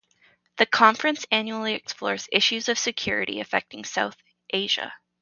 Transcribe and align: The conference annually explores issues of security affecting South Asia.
The 0.57 0.65
conference 0.65 1.27
annually 1.29 1.75
explores 1.75 2.27
issues 2.31 2.69
of 2.69 2.79
security 2.79 3.39
affecting 3.39 3.85
South 3.85 4.17
Asia. 4.49 4.91